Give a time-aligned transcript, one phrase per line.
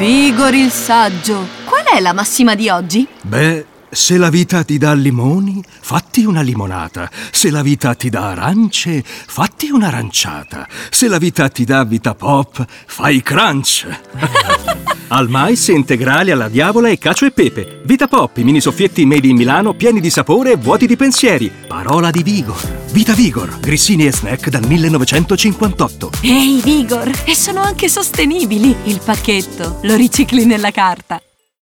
[0.00, 1.46] Vigor il saggio.
[1.66, 3.06] Qual è la massima di oggi?
[3.20, 7.10] Beh, se la vita ti dà limoni, fatti una limonata.
[7.30, 10.66] Se la vita ti dà arance, fatti un'aranciata.
[10.88, 13.86] Se la vita ti dà vita pop, fai crunch.
[15.12, 17.80] Al mais integrali alla diavola e cacio e pepe.
[17.82, 21.50] Vita pop, i mini soffietti made in Milano pieni di sapore e vuoti di pensieri.
[21.66, 22.84] Parola di Vigor.
[22.92, 26.10] Vita Vigor, grissini e snack dal 1958.
[26.20, 27.10] Ehi, Vigor!
[27.24, 28.72] E sono anche sostenibili.
[28.84, 31.20] Il pacchetto lo ricicli nella carta.